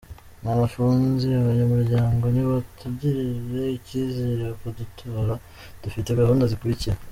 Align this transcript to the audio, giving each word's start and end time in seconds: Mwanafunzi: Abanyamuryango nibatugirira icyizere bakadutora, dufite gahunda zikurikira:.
Mwanafunzi: 0.41 1.27
Abanyamuryango 1.41 2.23
nibatugirira 2.33 3.63
icyizere 3.77 4.41
bakadutora, 4.49 5.33
dufite 5.83 6.09
gahunda 6.21 6.45
zikurikira:. 6.51 6.95